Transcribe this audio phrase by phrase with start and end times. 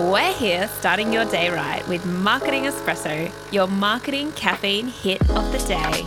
[0.00, 5.58] We're here starting your day right with Marketing Espresso, your marketing caffeine hit of the
[5.68, 6.06] day.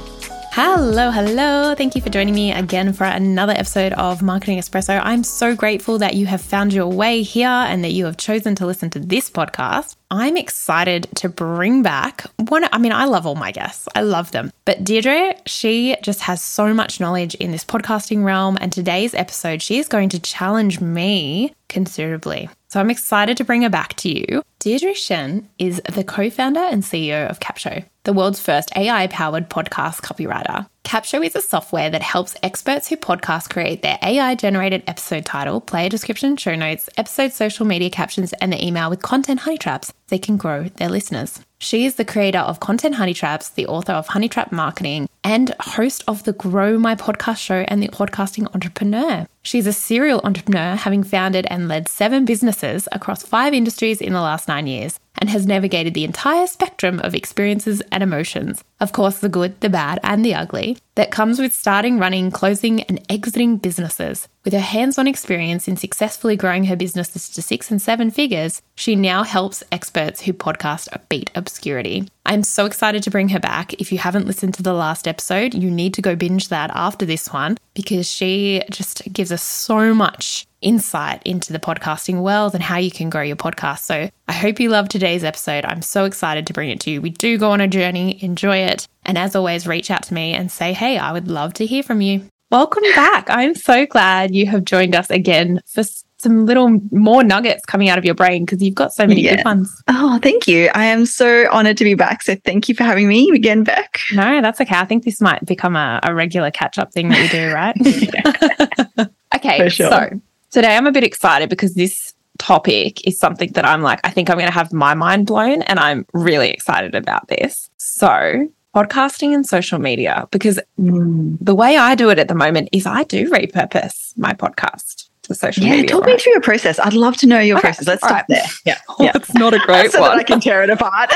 [0.52, 1.76] Hello, hello.
[1.76, 5.00] Thank you for joining me again for another episode of Marketing Espresso.
[5.04, 8.56] I'm so grateful that you have found your way here and that you have chosen
[8.56, 9.96] to listen to this podcast.
[10.16, 12.66] I'm excited to bring back one.
[12.72, 14.52] I mean, I love all my guests, I love them.
[14.64, 18.56] But Deirdre, she just has so much knowledge in this podcasting realm.
[18.62, 22.48] And today's episode, she is going to challenge me considerably.
[22.68, 24.44] So I'm excited to bring her back to you.
[24.60, 29.50] Deirdre Tshien is the co founder and CEO of Capsho, the world's first AI powered
[29.50, 30.68] podcast copywriter.
[30.84, 35.60] Capsho is a software that helps experts who podcast create their AI generated episode title,
[35.60, 39.94] player description, show notes, episode social media captions, and the email with content honey traps
[40.14, 41.40] they can grow their listeners.
[41.58, 45.56] She is the creator of Content Honey Traps, the author of Honey Trap Marketing, and
[45.60, 49.26] host of the Grow My Podcast Show and the Podcasting Entrepreneur.
[49.42, 54.22] She's a serial entrepreneur, having founded and led seven businesses across five industries in the
[54.22, 58.64] last nine years, and has navigated the entire spectrum of experiences and emotions.
[58.80, 62.84] Of course, the good, the bad, and the ugly that comes with starting, running, closing,
[62.84, 64.28] and exiting businesses.
[64.44, 68.62] With her hands on experience in successfully growing her businesses to six and seven figures,
[68.76, 72.08] she now helps experts who podcast beat obscurity.
[72.26, 73.74] I'm so excited to bring her back.
[73.76, 77.06] If you haven't listened to the last episode, you need to go binge that after
[77.06, 82.64] this one because she just gives us so much insight into the podcasting world and
[82.64, 83.80] how you can grow your podcast.
[83.80, 85.66] So I hope you love today's episode.
[85.66, 87.02] I'm so excited to bring it to you.
[87.02, 88.88] We do go on a journey, enjoy it.
[89.06, 91.84] And as always, reach out to me and say, hey, I would love to hear
[91.84, 92.28] from you.
[92.52, 93.30] Welcome back.
[93.30, 95.84] I'm so glad you have joined us again for
[96.24, 99.38] some little more nuggets coming out of your brain because you've got so many yeah.
[99.38, 99.84] good ones.
[99.88, 100.70] Oh, thank you.
[100.74, 102.24] I am so honored to be back.
[102.24, 104.00] So thank you for having me again Beck.
[104.14, 104.76] No, that's okay.
[104.76, 109.08] I think this might become a, a regular catch up thing that we do, right?
[109.36, 109.70] okay.
[109.70, 109.90] Sure.
[109.90, 114.10] So today I'm a bit excited because this topic is something that I'm like, I
[114.10, 117.70] think I'm going to have my mind blown and I'm really excited about this.
[117.78, 121.38] So podcasting and social media because mm.
[121.40, 125.36] the way I do it at the moment is I do repurpose my podcast to
[125.36, 125.76] social media.
[125.76, 125.96] yeah, media.
[125.96, 126.16] Talk right?
[126.16, 126.80] me through your process.
[126.80, 127.88] I'd love to know your okay, process.
[127.88, 128.40] Let's start right.
[128.40, 128.46] there.
[128.66, 128.78] Yeah.
[129.00, 129.12] yeah.
[129.16, 130.12] It's not a great so one.
[130.12, 131.12] That I can tear it apart.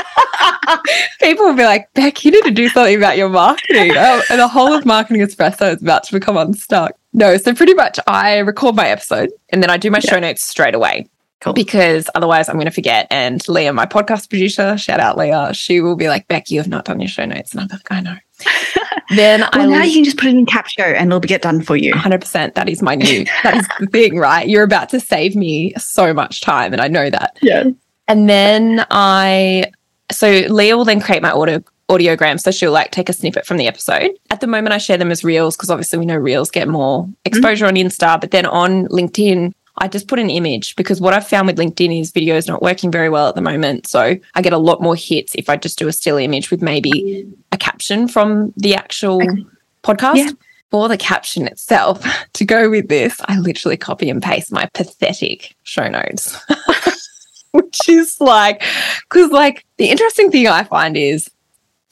[1.20, 3.92] People will be like, Beck, you need to do something about your marketing.
[3.96, 6.92] oh, and the whole of Marketing Espresso is about to become unstuck.
[7.12, 10.10] No, so pretty much I record my episode and then I do my yeah.
[10.10, 11.08] show notes straight away.
[11.40, 11.52] Cool.
[11.52, 13.06] Because otherwise I'm going to forget.
[13.10, 16.68] And Leah, my podcast producer, shout out Leah, she will be like, Beck, you have
[16.68, 17.52] not done your show notes.
[17.52, 18.16] And I'm like, I know.
[19.16, 21.62] then well, I now you can just put it in Capsho and it'll get done
[21.62, 21.92] for you.
[21.92, 22.54] 100%.
[22.54, 24.48] That is my new, that is the thing, right?
[24.48, 26.72] You're about to save me so much time.
[26.72, 27.38] And I know that.
[27.40, 27.64] Yeah.
[28.08, 29.70] And then I,
[30.10, 32.38] so Leah will then create my audio audiogram.
[32.38, 34.10] So she'll like take a snippet from the episode.
[34.30, 37.04] At the moment, I share them as reels because obviously we know reels get more
[37.04, 37.12] mm-hmm.
[37.24, 37.78] exposure mm-hmm.
[37.78, 38.20] on Insta.
[38.20, 42.00] But then on LinkedIn, I just put an image because what I've found with LinkedIn
[42.00, 43.86] is video is not working very well at the moment.
[43.86, 46.62] So I get a lot more hits if I just do a still image with
[46.62, 49.46] maybe a caption from the actual okay.
[49.82, 50.16] podcast.
[50.16, 50.30] Yeah.
[50.70, 55.56] For the caption itself, to go with this, I literally copy and paste my pathetic
[55.62, 56.38] show notes.
[57.52, 58.62] Which is like,
[59.08, 61.30] because like the interesting thing I find is,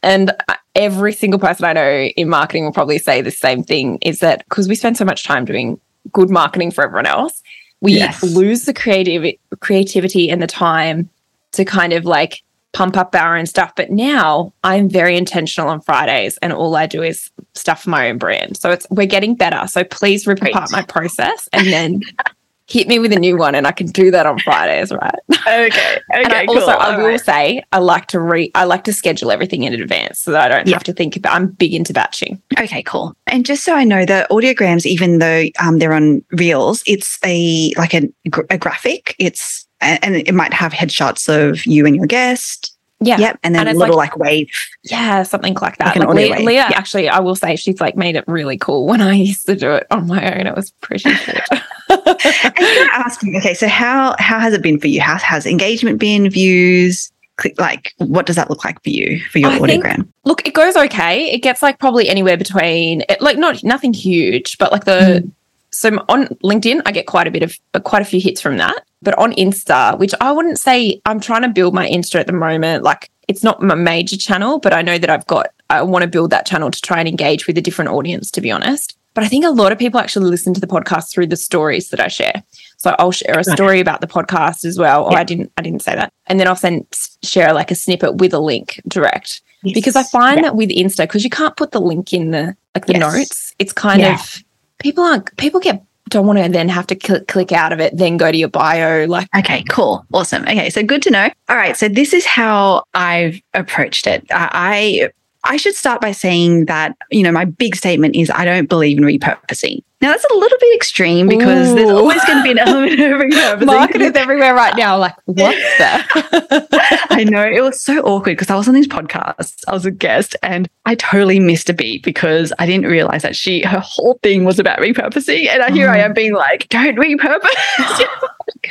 [0.02, 0.30] and
[0.74, 4.44] every single person I know in marketing will probably say the same thing is that
[4.44, 5.80] because we spend so much time doing
[6.12, 7.42] good marketing for everyone else,
[7.80, 8.22] we yes.
[8.22, 11.08] lose the creative creativity and the time
[11.52, 12.42] to kind of like
[12.72, 13.72] pump up our own stuff.
[13.74, 18.18] But now I'm very intentional on Fridays and all I do is stuff my own
[18.18, 18.56] brand.
[18.56, 19.66] So it's we're getting better.
[19.66, 20.54] So please rip Great.
[20.54, 22.02] apart my process and then
[22.68, 25.14] hit me with a new one and I can do that on Fridays, right?
[25.46, 25.66] Okay.
[25.66, 26.00] Okay.
[26.10, 26.58] and I cool.
[26.58, 27.20] also I will right.
[27.20, 30.56] say I like to re I like to schedule everything in advance so that I
[30.56, 32.42] don't have to think about I'm big into batching.
[32.58, 33.14] Okay, cool.
[33.28, 37.72] And just so I know, the audiograms, even though um, they're on reels, it's a
[37.76, 38.08] like a,
[38.50, 39.14] a graphic.
[39.20, 43.18] It's and it might have headshots of you and your guest yeah.
[43.18, 43.40] Yep.
[43.42, 44.50] And then and a little like, like, wave.
[44.84, 45.96] Yeah, something like that.
[45.96, 46.78] Like, like Leah, Leah yeah.
[46.78, 48.86] actually, I will say she's like made it really cool.
[48.86, 51.42] When I used to do it on my own, it was pretty shit.
[51.50, 51.60] and
[51.90, 55.00] I ask you, okay, so how how has it been for you?
[55.00, 57.12] How has engagement been, views?
[57.58, 59.96] Like, what does that look like for you for your I audiogram?
[59.96, 61.30] Think, look, it goes okay.
[61.30, 65.32] It gets like probably anywhere between like not nothing huge, but like the mm.
[65.70, 68.85] so on LinkedIn, I get quite a bit of quite a few hits from that.
[69.02, 72.32] But on Insta, which I wouldn't say I'm trying to build my Insta at the
[72.32, 76.02] moment, like it's not my major channel, but I know that I've got, I want
[76.02, 78.96] to build that channel to try and engage with a different audience, to be honest.
[79.14, 81.88] But I think a lot of people actually listen to the podcast through the stories
[81.88, 82.42] that I share.
[82.76, 85.04] So I'll share a story about the podcast as well.
[85.04, 85.20] Oh, or yeah.
[85.20, 86.12] I didn't, I didn't say that.
[86.26, 86.86] And then I'll send
[87.22, 89.40] share like a snippet with a link direct.
[89.62, 89.74] Yes.
[89.74, 90.42] Because I find yeah.
[90.42, 93.00] that with Insta, because you can't put the link in the like the yes.
[93.00, 94.14] notes, it's kind yeah.
[94.14, 94.44] of
[94.78, 97.96] people aren't people get don't want to then have to click, click out of it,
[97.96, 99.06] then go to your bio.
[99.06, 100.04] Like, okay, cool.
[100.12, 100.42] Awesome.
[100.42, 100.70] Okay.
[100.70, 101.28] So good to know.
[101.48, 101.76] All right.
[101.76, 104.24] So this is how I've approached it.
[104.30, 105.10] I,
[105.44, 108.98] I should start by saying that, you know, my big statement is I don't believe
[108.98, 109.82] in repurposing.
[110.02, 111.74] Now that's a little bit extreme because Ooh.
[111.74, 113.64] there's always going to be an element of repurposing.
[113.64, 117.06] Marketers everywhere right now, like what the?
[117.10, 119.62] I know it was so awkward because I was on these podcasts.
[119.66, 123.36] I was a guest, and I totally missed a beat because I didn't realize that
[123.36, 126.16] she her whole thing was about repurposing, and I here I am mm.
[126.16, 128.06] being like, "Don't repurpose."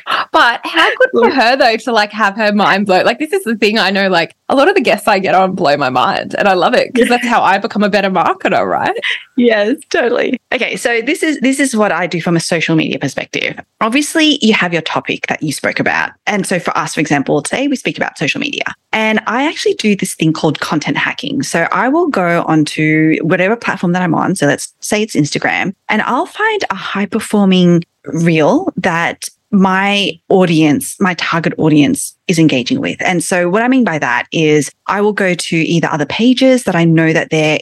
[0.31, 3.03] but how good for her though to like have her mind blown.
[3.03, 4.09] Like this is the thing I know.
[4.09, 6.75] Like a lot of the guests I get on blow my mind, and I love
[6.75, 8.95] it because that's how I become a better marketer, right?
[9.37, 10.39] Yes, totally.
[10.53, 13.59] Okay, so this is this is what I do from a social media perspective.
[13.81, 16.11] Obviously, you have your topic that you spoke about.
[16.25, 18.63] And so for us, for example, today we speak about social media.
[18.91, 21.43] And I actually do this thing called content hacking.
[21.43, 24.35] So I will go onto whatever platform that I'm on.
[24.35, 30.99] So let's say it's Instagram, and I'll find a high performing reel that my audience,
[30.99, 33.01] my target audience is engaging with.
[33.01, 36.65] And so what I mean by that is I will go to either other pages
[36.65, 37.59] that I know that they're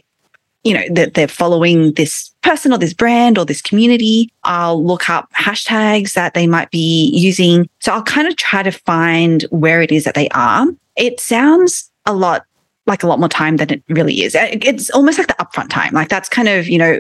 [0.64, 4.32] you know, that they're following this person or this brand or this community.
[4.44, 7.70] I'll look up hashtags that they might be using.
[7.80, 10.68] So I'll kind of try to find where it is that they are.
[10.96, 12.46] It sounds a lot
[12.86, 14.36] like a lot more time than it really is.
[14.36, 15.94] It's almost like the upfront time.
[15.94, 17.00] Like that's kind of, you know,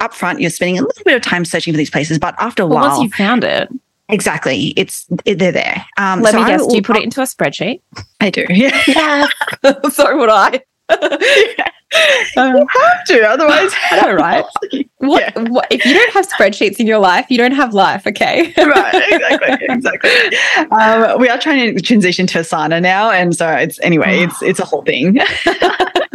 [0.00, 2.66] upfront, you're spending a little bit of time searching for these places, but after a
[2.66, 2.98] well, while.
[2.98, 3.68] Once you found it.
[4.08, 4.68] Exactly.
[4.76, 5.86] It's it, they're there.
[5.96, 6.66] Um, Let so me guess.
[6.66, 7.80] do you put it into a spreadsheet?
[8.20, 8.44] I do.
[8.48, 8.82] Yeah.
[8.88, 9.26] yeah.
[9.90, 10.62] so would I.
[12.36, 14.44] Um, you have to, otherwise, right?
[14.98, 15.42] What, yeah.
[15.48, 17.26] what, if you don't have spreadsheets in your life?
[17.30, 18.52] You don't have life, okay?
[18.56, 20.38] right, exactly, exactly.
[20.70, 24.60] Um, we are trying to transition to Asana now, and so it's anyway, it's it's
[24.60, 25.18] a whole thing.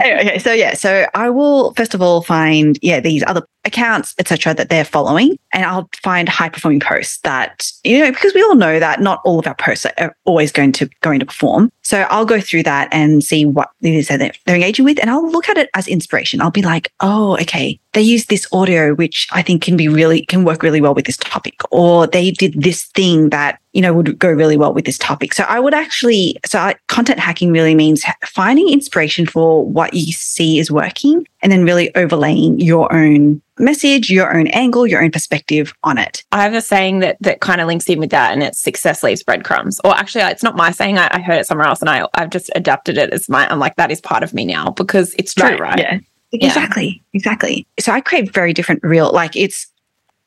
[0.00, 4.14] anyway, okay, so yeah, so I will first of all find yeah these other accounts,
[4.18, 8.42] etc., that they're following, and I'll find high performing posts that you know because we
[8.42, 11.70] all know that not all of our posts are always going to going to perform.
[11.82, 15.10] So I'll go through that and see what it is that they're engaging with, and
[15.10, 16.40] I'll look at it as inspiration.
[16.40, 20.24] I'll be like, oh, okay, they use this audio, which I think can be really
[20.26, 23.92] can work really well with this topic, or they did this thing that you know
[23.92, 25.34] would go really well with this topic.
[25.34, 30.12] So I would actually, so I, content hacking really means finding inspiration for what you
[30.12, 35.10] see is working, and then really overlaying your own message, your own angle, your own
[35.10, 36.24] perspective on it.
[36.32, 39.02] I have a saying that that kind of links in with that, and it's success
[39.02, 39.80] leaves breadcrumbs.
[39.84, 40.98] Or actually, it's not my saying.
[40.98, 43.46] I, I heard it somewhere else, and I I've just adapted it as my.
[43.50, 45.60] I'm like that is part of me now because it's true, right?
[45.60, 45.78] right?
[45.78, 45.98] Yeah.
[46.32, 46.86] Exactly.
[46.86, 47.18] Yeah.
[47.18, 47.66] Exactly.
[47.78, 49.66] So I create very different reel like it's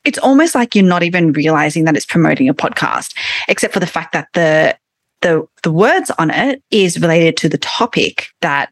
[0.04, 3.16] it's almost like you're not even realizing that it's promoting a podcast,
[3.48, 4.76] except for the fact that the
[5.22, 8.70] the the words on it is related to the topic that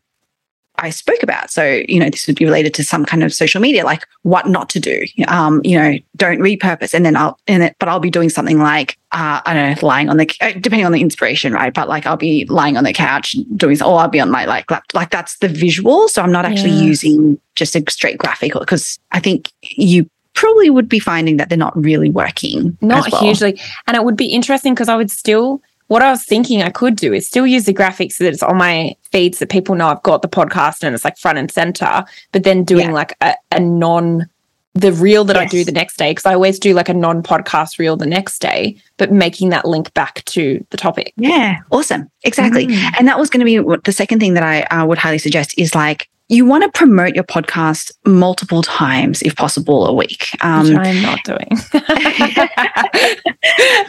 [0.76, 1.50] I spoke about.
[1.50, 4.49] So, you know, this would be related to some kind of social media, like what
[4.49, 5.05] not to do.
[5.29, 6.93] Um, you know, don't repurpose.
[6.93, 9.87] And then I'll, and it, but I'll be doing something like, uh, I don't know,
[9.87, 11.73] lying on the, uh, depending on the inspiration, right?
[11.73, 14.69] But like I'll be lying on the couch doing, or I'll be on my like,
[14.71, 16.09] lap, like that's the visual.
[16.09, 16.82] So I'm not actually yeah.
[16.82, 21.56] using just a straight graphic because I think you probably would be finding that they're
[21.56, 22.77] not really working.
[22.81, 23.23] Not well.
[23.23, 23.61] hugely.
[23.87, 26.97] And it would be interesting because I would still, what I was thinking I could
[26.97, 29.89] do is still use the graphics so that it's on my feeds that people know
[29.89, 32.95] I've got the podcast and it's like front and center, but then doing yeah.
[32.95, 34.29] like a, a, non
[34.75, 35.45] the reel that yes.
[35.45, 38.06] I do the next day because I always do like a non podcast reel the
[38.06, 41.13] next day, but making that link back to the topic.
[41.17, 42.67] Yeah, awesome, exactly.
[42.67, 42.93] Mm.
[42.99, 45.56] And that was going to be the second thing that I uh, would highly suggest
[45.58, 50.29] is like you want to promote your podcast multiple times, if possible, a week.
[50.41, 51.51] Um, Which I'm not doing.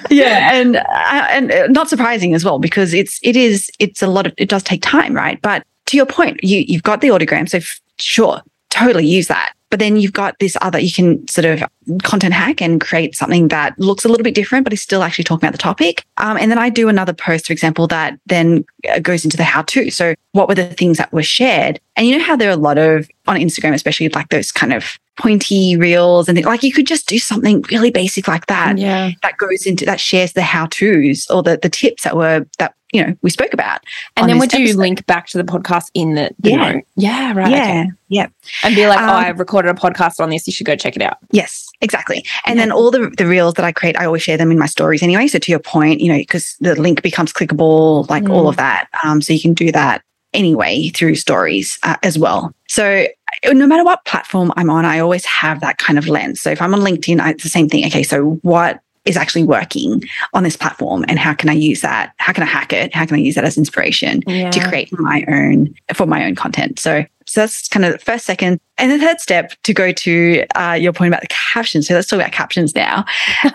[0.10, 4.08] yeah, and uh, and uh, not surprising as well because it's it is it's a
[4.08, 5.42] lot of it does take time, right?
[5.42, 9.54] But to your point, you you've got the audiogram, so f- sure, totally use that.
[9.75, 11.62] But then you've got this other, you can sort of
[12.01, 15.25] content hack and create something that looks a little bit different, but is still actually
[15.25, 16.05] talking about the topic.
[16.15, 19.44] Um, and then I do another post, for example, that then uh, goes into the
[19.44, 19.91] how to.
[19.91, 21.82] So what were the things that were shared?
[21.98, 24.72] And you know how there are a lot of on Instagram, especially like those kind
[24.72, 28.77] of pointy reels and like you could just do something really basic like that.
[28.77, 29.12] Yeah.
[29.24, 32.75] That goes into that shares the how to's or the, the tips that were that
[32.95, 33.81] you know we spoke about.
[34.15, 36.71] And then would you link back to the podcast in the, the yeah.
[36.71, 36.83] Note?
[36.95, 37.51] Yeah, right.
[37.51, 37.63] Yeah.
[37.63, 37.91] Okay.
[38.07, 38.27] Yeah.
[38.63, 40.47] And be like, um, oh, I recorded a podcast on this.
[40.47, 41.17] You should go check it out.
[41.31, 42.23] Yes, exactly.
[42.45, 42.65] And yeah.
[42.65, 45.03] then all the, the reels that I create, I always share them in my stories
[45.03, 45.27] anyway.
[45.27, 48.31] So to your point, you know, because the link becomes clickable, like mm.
[48.31, 48.87] all of that.
[49.03, 52.53] Um, so you can do that anyway through stories uh, as well.
[52.67, 53.07] So
[53.45, 56.41] no matter what platform I'm on, I always have that kind of lens.
[56.41, 57.85] So if I'm on LinkedIn, I, it's the same thing.
[57.85, 62.13] Okay, so what is actually working on this platform and how can I use that?
[62.17, 62.93] How can I hack it?
[62.93, 64.50] How can I use that as inspiration yeah.
[64.50, 66.79] to create my own for my own content?
[66.79, 70.46] So So that's kind of the first, second, and the third step to go to
[70.55, 71.88] uh, your point about the captions.
[71.88, 73.05] So let's talk about captions now.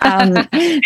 [0.00, 0.48] Um,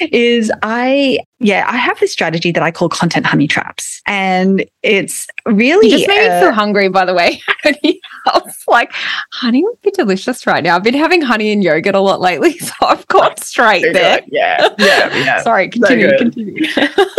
[0.00, 4.02] is I, yeah, I have this strategy that I call content honey traps.
[4.06, 5.88] And it's really.
[5.88, 7.42] You just made uh, me feel hungry, by the way.
[7.64, 8.90] I was like,
[9.32, 10.76] honey would be delicious right now.
[10.76, 12.58] I've been having honey and yogurt a lot lately.
[12.66, 14.22] So I've gone straight there.
[14.26, 14.68] Yeah.
[14.78, 15.16] Yeah.
[15.16, 15.42] yeah.
[15.42, 16.10] Sorry, continue.
[16.10, 16.66] So continue.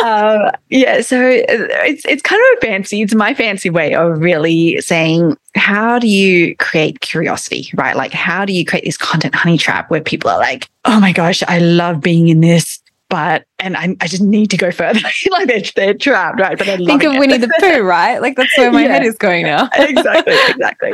[0.04, 1.00] um, yeah.
[1.00, 6.00] So it's, it's kind of a fancy, it's my fancy way of really saying, how
[6.00, 7.96] do you create curiosity, right?
[7.96, 11.14] Like, how do you create this content honey trap where people are like, oh my
[11.14, 15.00] gosh, I love being in this but and I, I just need to go further.
[15.32, 16.58] like they're, they're trapped, right?
[16.58, 17.20] But I think of it.
[17.20, 18.20] Winnie the Pooh, right?
[18.22, 18.90] Like that's where my yeah.
[18.90, 19.70] head is going now.
[19.76, 20.92] exactly, exactly.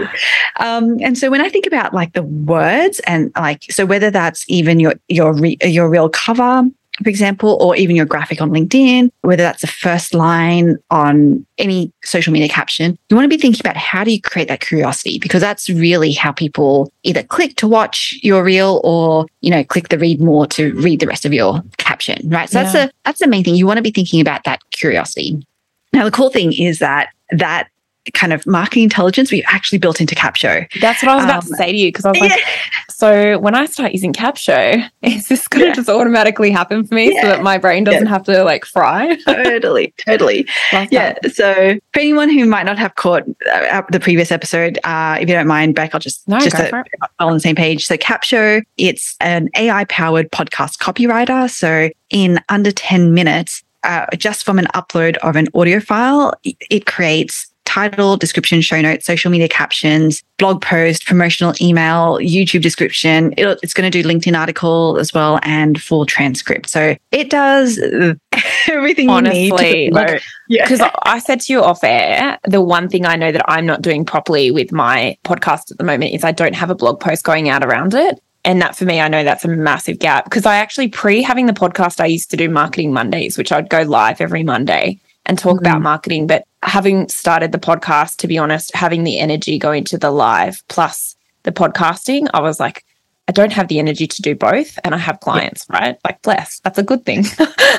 [0.58, 4.46] Um, and so when I think about like the words and like so whether that's
[4.48, 6.70] even your your re, your reel cover
[7.02, 11.92] for example, or even your graphic on LinkedIn, whether that's the first line on any
[12.04, 15.18] social media caption, you want to be thinking about how do you create that curiosity?
[15.18, 19.90] Because that's really how people either click to watch your reel or, you know, click
[19.90, 22.50] the read more to read the rest of your caption, right?
[22.50, 22.64] So yeah.
[22.64, 23.56] that's the that's the main thing.
[23.56, 25.46] You want to be thinking about that curiosity.
[25.94, 27.70] Now, the cool thing is that that
[28.14, 30.68] kind of marketing intelligence we've actually built into Capsho.
[30.82, 32.28] That's what I was about um, to say to you because I was yeah.
[32.28, 32.44] like,
[32.90, 35.76] so when I start using Capsho, is this going to yeah.
[35.76, 37.22] just automatically happen for me yeah.
[37.22, 39.16] so that my brain doesn't have to like fry?
[39.26, 40.48] totally, totally.
[40.92, 41.16] yeah.
[41.32, 45.36] So for anyone who might not have caught uh, the previous episode, uh, if you
[45.36, 46.84] don't mind, Beck, I'll just no, just a,
[47.20, 47.86] on the same page.
[47.86, 51.50] So Capsho, it's an AI powered podcast copywriter.
[51.50, 56.86] So in under 10 minutes, uh, just from an upload of an audio file, it
[56.86, 63.34] creates title, description, show notes, social media captions, blog post, promotional email, YouTube description.
[63.36, 66.70] It'll, it's going to do LinkedIn article as well and full transcript.
[66.70, 67.80] So it does
[68.68, 69.90] everything Honestly, you need.
[69.90, 70.92] To like, because yeah.
[71.04, 74.06] I said to you off air, the one thing I know that I'm not doing
[74.06, 77.50] properly with my podcast at the moment is I don't have a blog post going
[77.50, 78.22] out around it.
[78.46, 81.48] And that for me, I know that's a massive gap because I actually pre having
[81.48, 85.38] the podcast, I used to do marketing Mondays, which I'd go live every Monday and
[85.38, 85.66] talk mm-hmm.
[85.66, 86.28] about marketing.
[86.28, 90.64] But having started the podcast, to be honest, having the energy going to the live
[90.68, 92.84] plus the podcasting, I was like,
[93.28, 95.78] I don't have the energy to do both and I have clients, yeah.
[95.78, 95.98] right?
[96.04, 96.60] Like bless.
[96.60, 97.26] That's a good thing.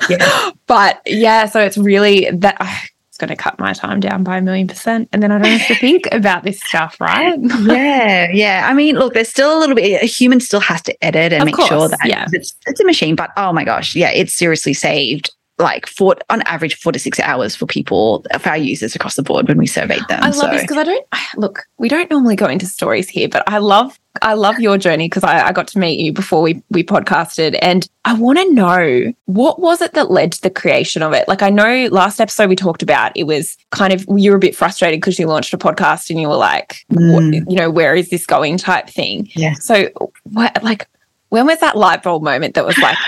[0.09, 0.51] yeah.
[0.67, 2.75] But yeah, so it's really that uh,
[3.09, 5.59] it's going to cut my time down by a million percent and then I don't
[5.59, 7.39] have to think about this stuff, right?
[7.65, 8.67] yeah, yeah.
[8.69, 11.43] I mean, look, there's still a little bit a human still has to edit and
[11.43, 12.27] of make course, sure that yeah.
[12.33, 16.43] it's it's a machine, but oh my gosh, yeah, it's seriously saved like four on
[16.43, 19.67] average four to six hours for people for our users across the board when we
[19.67, 20.21] surveyed them.
[20.23, 20.51] I love so.
[20.51, 21.07] this because I don't
[21.37, 21.65] look.
[21.79, 25.25] We don't normally go into stories here, but I love I love your journey because
[25.25, 29.13] I, I, got to meet you before we we podcasted, and I want to know
[29.27, 31.29] what was it that led to the creation of it.
[31.29, 34.41] Like I know last episode we talked about it was kind of you were a
[34.41, 37.13] bit frustrated because you launched a podcast and you were like, mm.
[37.13, 39.29] what, you know, where is this going type thing.
[39.35, 39.55] Yeah.
[39.55, 39.89] So
[40.25, 40.89] what like
[41.29, 42.99] when was that light bulb moment that was like?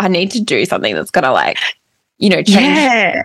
[0.00, 1.58] I need to do something that's gonna like
[2.20, 2.58] you know, change.
[2.58, 3.22] Yeah.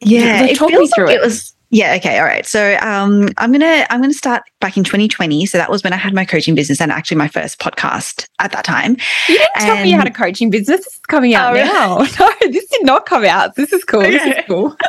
[0.00, 0.44] Yeah.
[0.44, 1.18] It talk me through like it.
[1.18, 1.94] it was yeah.
[1.94, 2.18] Okay.
[2.18, 2.44] All right.
[2.44, 5.46] So um, I'm gonna I'm gonna start back in 2020.
[5.46, 8.52] So that was when I had my coaching business and actually my first podcast at
[8.52, 8.96] that time.
[9.28, 10.84] You didn't and, tell me you had a coaching business.
[10.84, 11.98] This is coming out oh, now.
[12.20, 13.54] No, this did not come out.
[13.54, 14.00] This is cool.
[14.00, 14.10] Okay.
[14.10, 14.76] This is cool.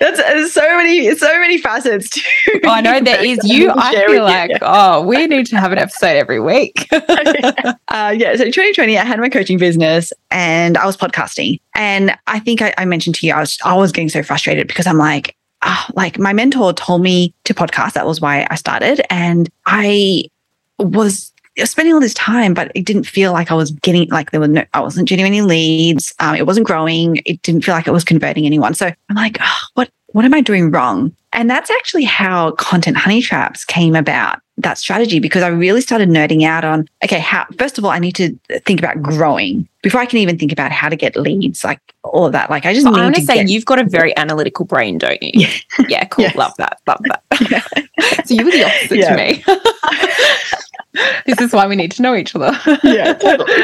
[0.00, 2.20] That's so many so many facets to.
[2.64, 3.38] Oh, I know there is.
[3.44, 4.56] You, I feel like you.
[4.62, 6.88] oh, we need to have an episode every week.
[6.92, 8.36] uh, yeah.
[8.36, 12.74] So 2020, I had my coaching business and I was podcasting, and I think I,
[12.78, 15.86] I mentioned to you I was I was getting so frustrated because I'm like, oh,
[15.94, 17.94] like my mentor told me to podcast.
[17.94, 20.24] That was why I started, and I
[20.78, 21.32] was
[21.64, 24.48] spending all this time, but it didn't feel like I was getting like there were
[24.48, 26.12] no, I wasn't getting any leads.
[26.18, 27.22] Um, it wasn't growing.
[27.24, 28.74] It didn't feel like it was converting anyone.
[28.74, 31.14] So I'm like, oh, what what am I doing wrong?
[31.32, 36.08] And that's actually how content honey traps came about that strategy because I really started
[36.08, 38.34] nerding out on okay, how first of all, I need to
[38.64, 42.24] think about growing before I can even think about how to get leads, like all
[42.24, 42.48] of that.
[42.48, 45.22] Like I just need I'm to say get- you've got a very analytical brain, don't
[45.22, 45.32] you?
[45.34, 46.24] Yeah, yeah cool.
[46.26, 46.36] Yes.
[46.36, 46.80] Love that.
[46.86, 47.22] Love that.
[47.50, 47.62] Yeah.
[48.24, 49.08] so you were the opposite yeah.
[49.08, 49.44] to me.
[51.26, 52.52] This is why we need to know each other.
[52.84, 53.52] yeah, totally.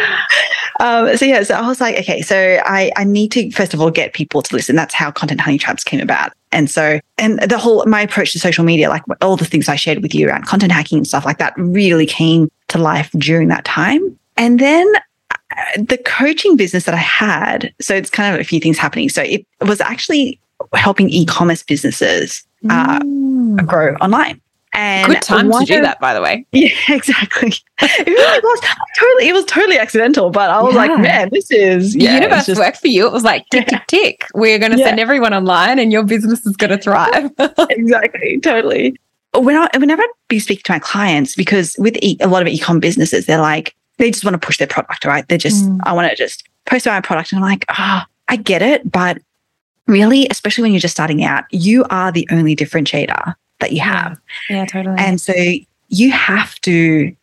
[0.81, 3.81] Um, so yeah, so I was like, okay, so I, I need to first of
[3.81, 4.75] all get people to listen.
[4.75, 6.33] That's how content honey traps came about.
[6.51, 9.77] And so, and the whole my approach to social media, like all the things I
[9.77, 13.49] shared with you around content hacking and stuff like that, really came to life during
[13.49, 14.19] that time.
[14.37, 14.91] And then
[15.31, 15.37] uh,
[15.77, 19.09] the coaching business that I had, so it's kind of a few things happening.
[19.09, 20.41] So it was actually
[20.75, 23.67] helping e-commerce businesses uh, mm.
[23.67, 24.41] grow online.
[24.75, 26.47] And good time to do that, by the way.
[26.53, 27.53] Yeah, exactly.
[27.81, 28.61] it really was
[28.99, 29.29] totally.
[29.29, 30.81] It was totally accidental, but I was yeah.
[30.81, 33.07] like, man, this is yeah, the universe just, worked for you.
[33.07, 34.27] It was like tick tick tick.
[34.35, 34.87] We're going to yeah.
[34.87, 37.31] send everyone online, and your business is going to thrive.
[37.71, 38.97] exactly, totally.
[39.35, 42.49] When I, whenever I be speaking to my clients, because with e- a lot of
[42.49, 45.27] e-com businesses, they're like they just want to push their product, right?
[45.29, 45.81] They're just mm.
[45.85, 48.91] I want to just post my product, and I'm like, ah, oh, I get it,
[48.91, 49.19] but
[49.87, 54.19] really, especially when you're just starting out, you are the only differentiator that you have.
[54.51, 54.97] Yeah, yeah totally.
[54.99, 55.35] And so
[55.89, 57.15] you have to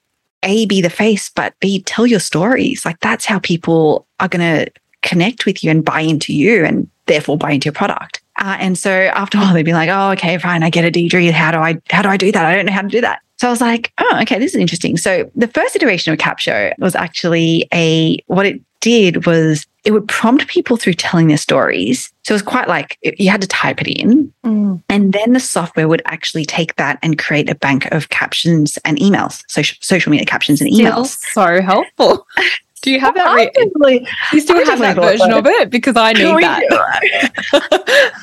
[0.43, 2.85] a be the face, but b tell your stories.
[2.85, 6.89] Like that's how people are going to connect with you and buy into you, and
[7.05, 8.21] therefore buy into your product.
[8.37, 10.93] Uh, and so after a while, they'd be like, "Oh, okay, fine, I get it,
[10.93, 11.31] Deirdre.
[11.31, 12.45] How do I how do I do that?
[12.45, 14.61] I don't know how to do that." So I was like, "Oh, okay, this is
[14.61, 19.91] interesting." So the first iteration of Capsho was actually a what it did was it
[19.91, 22.11] would prompt people through telling their stories.
[22.23, 24.31] So it was quite like you had to type it in.
[24.45, 24.83] Mm.
[24.89, 28.97] And then the software would actually take that and create a bank of captions and
[28.97, 31.17] emails, social, social media captions and emails.
[31.31, 32.27] so helpful.
[32.81, 33.35] Do you have that?
[33.35, 35.69] Re- do you still have that version of it?
[35.69, 38.13] Because I need that.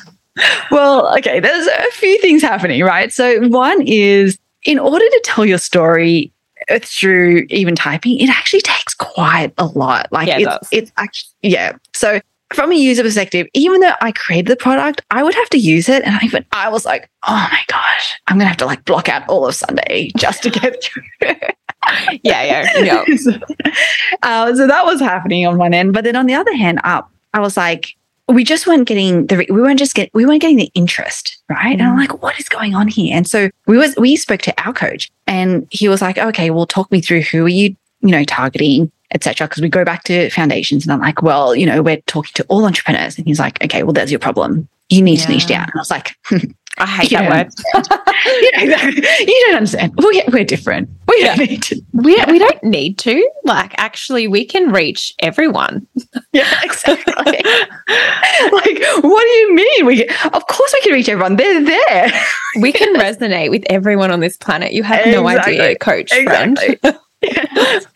[0.71, 3.13] well, okay, there's a few things happening, right?
[3.13, 6.31] So one is in order to tell your story,
[6.81, 10.07] through even typing, it actually takes quite a lot.
[10.11, 11.73] Like yeah, it it's, it's actually, yeah.
[11.93, 12.19] So
[12.53, 15.89] from a user perspective, even though I created the product, I would have to use
[15.89, 16.03] it.
[16.03, 18.85] And I even, I was like, oh my gosh, I'm going to have to like
[18.85, 21.03] block out all of Sunday just to get through.
[22.23, 23.03] yeah, yeah, yeah.
[23.17, 23.31] so,
[24.23, 25.93] uh, so that was happening on one end.
[25.93, 27.95] But then on the other hand, up, I was like,
[28.29, 31.77] we just weren't getting the we weren't just get we weren't getting the interest right
[31.77, 31.79] mm.
[31.79, 31.99] and i'm mm.
[31.99, 35.09] like what is going on here and so we was we spoke to our coach
[35.27, 38.91] and he was like okay well talk me through who are you you know targeting
[39.11, 42.31] etc because we go back to foundations and i'm like well you know we're talking
[42.33, 43.17] to all entrepreneurs.
[43.17, 44.67] And he's like okay well there's your problem.
[44.89, 45.25] You need yeah.
[45.25, 45.63] to niche down.
[45.63, 46.15] And i was like
[46.79, 47.81] I hate you that word.
[48.61, 48.77] you, know,
[49.19, 49.93] you don't understand.
[49.97, 50.89] We're, we're different.
[51.07, 51.81] We don't need to.
[51.93, 53.29] We, we don't need to.
[53.43, 55.87] Like, actually, we can reach everyone.
[56.33, 57.05] Yeah, exactly.
[57.15, 57.43] like,
[59.03, 59.85] what do you mean?
[59.85, 61.35] We, of course, we can reach everyone.
[61.35, 62.11] They're there.
[62.59, 64.73] we can resonate with everyone on this planet.
[64.73, 65.21] You have exactly.
[65.23, 66.75] no idea, coach exactly.
[66.75, 67.87] friend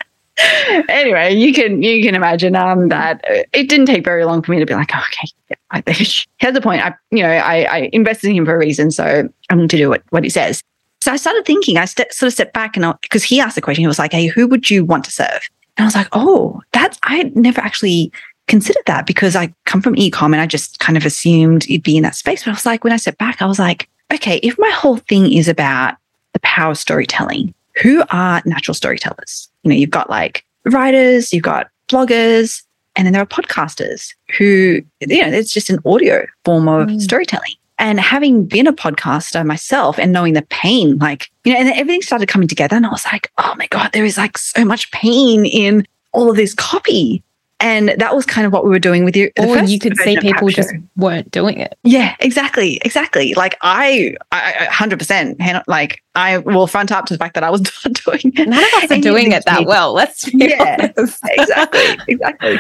[0.89, 4.59] anyway, you can you can imagine um, that it didn't take very long for me
[4.59, 5.83] to be like, oh, okay, I,
[6.37, 6.83] here's a point.
[6.85, 9.77] I you know I, I invested in him for a reason, so I'm going to
[9.77, 10.63] do what what he says.
[11.01, 11.77] So I started thinking.
[11.77, 14.11] I st- sort of stepped back and because he asked the question, he was like,
[14.11, 15.49] hey, who would you want to serve?
[15.77, 18.11] And I was like, oh, that's I never actually
[18.47, 21.97] considered that because I come from ecom and I just kind of assumed you'd be
[21.97, 22.43] in that space.
[22.43, 24.97] But I was like, when I stepped back, I was like, okay, if my whole
[24.97, 25.95] thing is about
[26.33, 29.50] the power of storytelling, who are natural storytellers?
[29.63, 32.63] You know, you've got like writers, you've got bloggers,
[32.95, 37.01] and then there are podcasters who, you know, it's just an audio form of mm.
[37.01, 37.53] storytelling.
[37.77, 41.75] And having been a podcaster myself and knowing the pain, like, you know, and then
[41.75, 42.75] everything started coming together.
[42.75, 46.29] And I was like, oh my God, there is like so much pain in all
[46.29, 47.23] of this copy.
[47.61, 49.31] And that was kind of what we were doing with you.
[49.37, 51.77] Or you could see people just weren't doing it.
[51.83, 52.79] Yeah, exactly.
[52.83, 53.35] Exactly.
[53.35, 57.61] Like I, I 100% like I will front up to the fact that I was
[57.85, 58.49] not doing it.
[58.49, 59.93] None of us are doing it that well.
[59.93, 61.97] Let's yeah, exactly.
[62.07, 62.59] Exactly.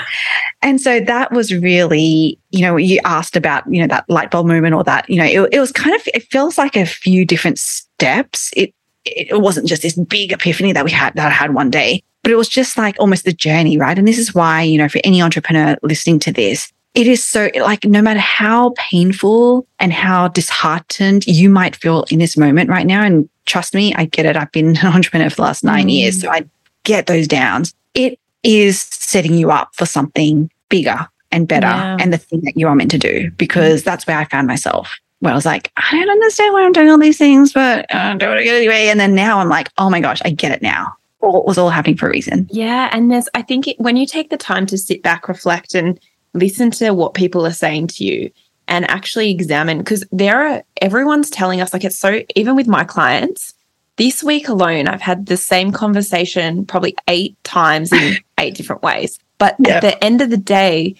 [0.61, 4.45] And so that was really, you know, you asked about, you know, that light bulb
[4.45, 7.25] moment or that, you know, it, it was kind of, it feels like a few
[7.25, 8.51] different steps.
[8.55, 8.71] It,
[9.03, 12.31] it wasn't just this big epiphany that we had that I had one day but
[12.31, 13.97] it was just like almost the journey, right?
[13.97, 17.49] And this is why, you know, for any entrepreneur listening to this, it is so
[17.55, 22.85] like no matter how painful and how disheartened you might feel in this moment right
[22.85, 23.03] now.
[23.03, 24.35] And trust me, I get it.
[24.35, 25.93] I've been an entrepreneur for the last nine mm.
[25.93, 26.21] years.
[26.21, 26.45] So I
[26.83, 27.73] get those downs.
[27.93, 31.97] It is setting you up for something bigger and better yeah.
[31.99, 33.85] and the thing that you are meant to do because mm.
[33.85, 34.97] that's where I found myself.
[35.19, 38.17] Where I was like, I don't understand why I'm doing all these things, but I'm
[38.17, 38.87] doing it anyway.
[38.87, 41.69] And then now I'm like, oh my gosh, I get it now all, was all
[41.69, 42.47] happening for a reason.
[42.51, 42.89] Yeah.
[42.91, 45.99] And there's, I think it, when you take the time to sit back, reflect, and
[46.33, 48.31] listen to what people are saying to you
[48.67, 52.83] and actually examine, because there are, everyone's telling us, like, it's so, even with my
[52.83, 53.53] clients,
[53.97, 59.19] this week alone, I've had the same conversation probably eight times in eight different ways.
[59.37, 59.75] But yeah.
[59.75, 60.95] at the end of the day,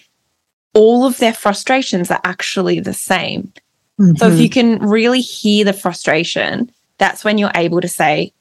[0.74, 3.52] all of their frustrations are actually the same.
[4.00, 4.16] Mm-hmm.
[4.16, 8.32] So if you can really hear the frustration, that's when you're able to say,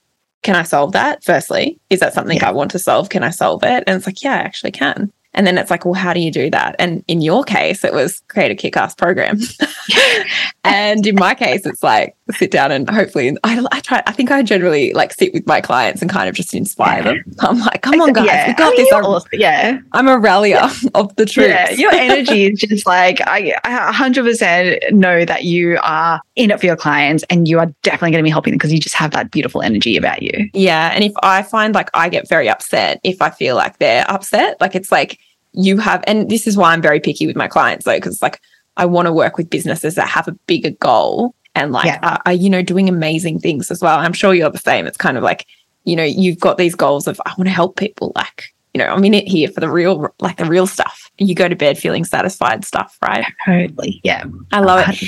[0.44, 1.24] can I solve that?
[1.24, 2.50] Firstly, is that something yeah.
[2.50, 3.10] I want to solve?
[3.10, 3.84] Can I solve it?
[3.86, 5.12] And it's like, yeah, I actually can.
[5.34, 6.76] And then it's like, well, how do you do that?
[6.78, 9.40] And in your case, it was create a kick ass program.
[10.64, 14.04] and in my case, it's like sit down and hopefully I, I try.
[14.06, 17.24] I think I generally like sit with my clients and kind of just inspire them.
[17.40, 18.48] I'm like, come on, guys, yeah.
[18.48, 18.94] we got I mean, this.
[18.94, 20.62] I'm, yeah, I'm a rallier
[20.96, 21.50] of the troops.
[21.50, 26.60] Yeah, your energy is just like I, I 100% know that you are in it
[26.60, 28.96] for your clients and you are definitely going to be helping them because you just
[28.96, 30.50] have that beautiful energy about you.
[30.54, 34.10] Yeah, and if I find like I get very upset if I feel like they're
[34.10, 35.20] upset, like it's like
[35.54, 38.40] you have, and this is why I'm very picky with my clients though, because like
[38.78, 42.00] I want to work with businesses that have a bigger goal and like yeah.
[42.02, 43.98] are, are, you know doing amazing things as well.
[43.98, 44.88] I'm sure you're the same.
[44.88, 45.48] It's kind of like
[45.84, 48.12] you know you've got these goals of I want to help people.
[48.16, 51.10] Like you know I'm in it here for the real like the real stuff.
[51.18, 53.26] You go to bed feeling satisfied stuff, right?
[53.46, 54.02] Totally.
[54.04, 54.26] Yeah.
[54.52, 55.04] I love it.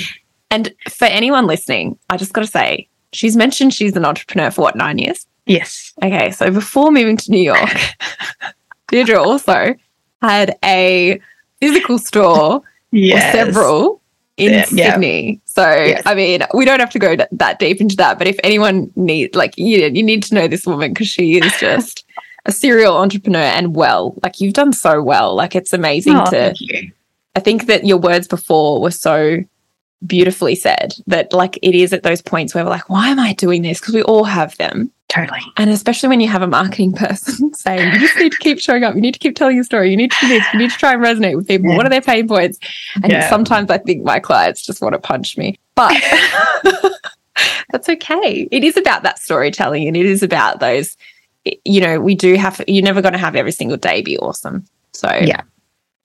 [0.50, 4.62] And for anyone listening, I just got to say she's mentioned she's an entrepreneur for
[4.62, 5.26] what nine years.
[5.46, 5.92] Yes.
[6.02, 7.76] Okay, so before moving to New York,
[8.88, 9.74] Deirdre also
[10.22, 11.20] had a
[11.60, 13.32] physical store yes.
[13.34, 14.00] several
[14.36, 15.32] in yeah, Sydney.
[15.32, 15.38] Yeah.
[15.44, 16.02] So, yes.
[16.06, 19.34] I mean, we don't have to go that deep into that, but if anyone need
[19.34, 22.04] like you, you need to know this woman because she is just
[22.46, 25.34] a serial entrepreneur and well, like you've done so well.
[25.34, 26.54] Like it's amazing oh, to.
[27.36, 29.38] I think that your words before were so
[30.06, 33.32] beautifully said that like it is at those points where we're like, why am I
[33.32, 33.80] doing this?
[33.80, 34.92] Because we all have them.
[35.14, 35.40] Totally.
[35.56, 38.82] And especially when you have a marketing person saying, you just need to keep showing
[38.82, 38.96] up.
[38.96, 39.88] You need to keep telling your story.
[39.90, 40.44] You need to do this.
[40.52, 41.70] You need to try and resonate with people.
[41.70, 41.76] Yeah.
[41.76, 42.58] What are their pain points?
[43.00, 43.28] And yeah.
[43.30, 45.56] sometimes I think my clients just want to punch me.
[45.76, 45.94] But
[47.70, 48.48] that's okay.
[48.50, 50.96] It is about that storytelling and it is about those,
[51.64, 54.66] you know, we do have, you're never going to have every single day be awesome.
[54.94, 55.42] So, yeah.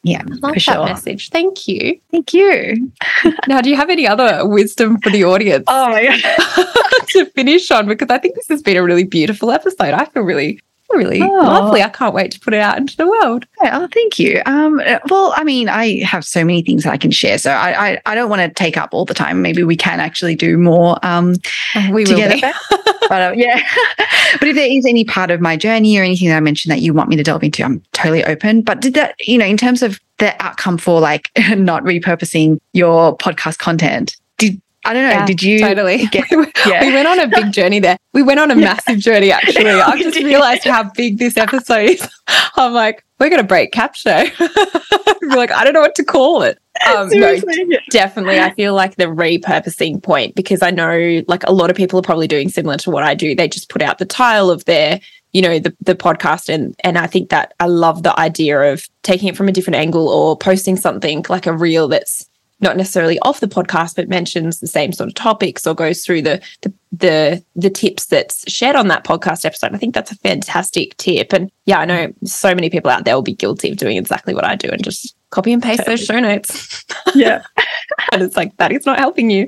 [0.03, 0.85] Yeah, I love for sure.
[0.85, 1.29] message.
[1.29, 1.99] Thank you.
[2.11, 2.91] Thank you.
[3.47, 5.65] now, do you have any other wisdom for the audience?
[5.67, 9.51] Oh my god, to finish on because I think this has been a really beautiful
[9.51, 9.93] episode.
[9.93, 11.27] I feel really really oh.
[11.27, 11.81] lovely.
[11.81, 13.45] I can't wait to put it out into the world.
[13.61, 14.41] oh, thank you.
[14.45, 18.01] Um, well, I mean, I have so many things I can share, so I I,
[18.05, 19.41] I don't want to take up all the time.
[19.41, 20.97] Maybe we can actually do more.
[21.03, 21.35] Um,
[21.75, 22.35] oh, we together.
[22.71, 22.79] will.
[23.09, 23.61] but uh, yeah,
[24.39, 26.81] but if there is any part of my journey or anything that I mentioned that
[26.81, 28.61] you want me to delve into, I'm totally open.
[28.61, 33.17] But did that, you know, in terms of the outcome for like not repurposing your
[33.17, 35.09] podcast content, did I don't know.
[35.09, 36.07] Yeah, did you totally?
[36.11, 36.25] Get,
[36.65, 36.81] yeah.
[36.83, 37.95] we went on a big journey there.
[38.11, 38.73] We went on a yeah.
[38.73, 39.31] massive journey.
[39.31, 42.09] Actually, I've just realized how big this episode is.
[42.55, 44.23] I'm like, we're gonna break capture.
[44.39, 46.57] we're like, I don't know what to call it.
[46.87, 47.39] Um, no,
[47.91, 48.39] definitely.
[48.39, 52.03] I feel like the repurposing point because I know like a lot of people are
[52.03, 53.35] probably doing similar to what I do.
[53.35, 54.99] They just put out the tile of their
[55.33, 58.87] you know the the podcast and and I think that I love the idea of
[59.03, 62.28] taking it from a different angle or posting something like a reel that's
[62.61, 66.21] not necessarily off the podcast, but mentions the same sort of topics or goes through
[66.21, 69.75] the the the, the tips that's shared on that podcast episode.
[69.75, 71.33] I think that's a fantastic tip.
[71.33, 74.33] And yeah, I know so many people out there will be guilty of doing exactly
[74.33, 76.83] what I do and just copy and paste those show notes.
[77.13, 77.43] Yeah.
[78.11, 79.45] and it's like that is not helping you.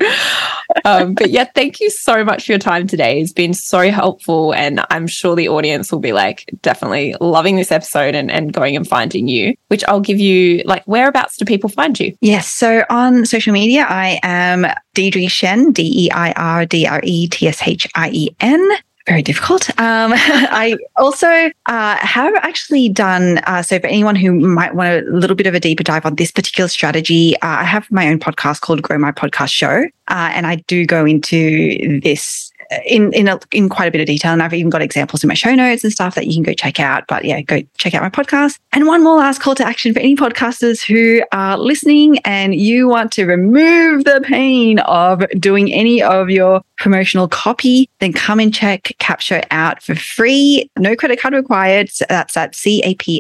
[0.86, 3.22] Um, but yeah, thank you so much for your time today.
[3.22, 4.54] It's been so helpful.
[4.54, 8.76] And I'm sure the audience will be like definitely loving this episode and, and going
[8.76, 12.16] and finding you, which I'll give you like whereabouts do people find you?
[12.22, 12.48] Yes.
[12.48, 17.28] So on social media, I am Deirdre Tshien, D E I R D R E
[17.28, 18.72] T S H I E N
[19.08, 19.70] very difficult.
[19.80, 21.28] Um, I also
[21.66, 25.56] uh, have actually done, uh, so for anyone who might want a little bit of
[25.56, 28.98] a deeper dive on this particular strategy, uh, I have my own podcast called Grow
[28.98, 29.86] My Podcast Show.
[30.08, 32.51] Uh, and I do go into this
[32.86, 35.28] in in a, in quite a bit of detail, and I've even got examples in
[35.28, 37.06] my show notes and stuff that you can go check out.
[37.08, 38.60] But yeah, go check out my podcast.
[38.72, 42.88] And one more last call to action for any podcasters who are listening and you
[42.88, 48.54] want to remove the pain of doing any of your promotional copy, then come and
[48.54, 50.70] check Capsho out for free.
[50.78, 51.90] No credit card required.
[51.90, 53.18] So that's at capsho.com.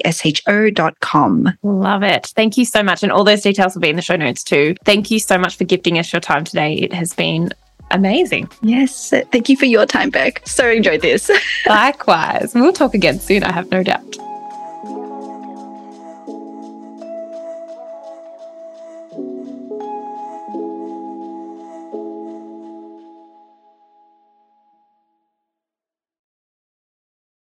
[1.63, 2.33] Love it.
[2.35, 3.03] Thank you so much.
[3.03, 4.75] And all those details will be in the show notes too.
[4.85, 6.73] Thank you so much for gifting us your time today.
[6.73, 7.51] It has been
[7.91, 8.49] amazing.
[8.61, 9.13] Yes.
[9.31, 10.41] Thank you for your time, Beck.
[10.45, 11.29] So enjoyed this.
[11.65, 12.53] Likewise.
[12.53, 14.17] We'll talk again soon, I have no doubt.